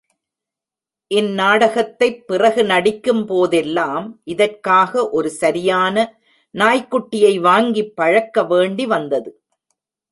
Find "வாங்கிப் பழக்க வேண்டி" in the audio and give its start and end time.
7.39-8.85